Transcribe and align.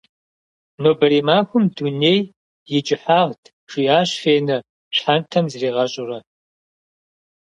«Нобэрей 0.81 1.23
махуэм 1.27 1.65
дуней 1.75 2.21
и 2.77 2.79
кӏыхьагът», 2.85 3.43
жиӏащ 3.71 4.09
Фенэ 4.21 4.57
щхьэнтэм 4.95 5.45
зригъэщӏурэ. 5.51 6.19